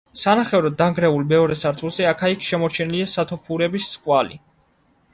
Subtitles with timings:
[0.19, 4.45] სანახევროდ დანგრეულ მეორე სართულზე აქა-იქ შემორჩენილია სათოფურების კვალი.